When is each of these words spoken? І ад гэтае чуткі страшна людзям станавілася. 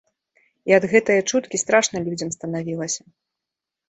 І 0.69 0.75
ад 0.77 0.83
гэтае 0.93 1.17
чуткі 1.31 1.59
страшна 1.63 2.01
людзям 2.07 2.29
станавілася. 2.37 3.01